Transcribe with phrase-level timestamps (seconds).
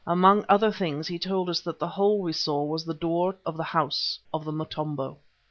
[0.07, 3.55] Among other things he told us that the hole we saw was the door of
[3.55, 5.19] the House of the Motombo.